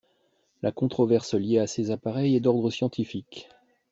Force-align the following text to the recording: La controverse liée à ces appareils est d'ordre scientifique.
La 0.63 0.71
controverse 0.71 1.35
liée 1.35 1.59
à 1.59 1.67
ces 1.67 1.91
appareils 1.91 2.35
est 2.35 2.39
d'ordre 2.39 2.71
scientifique. 2.71 3.49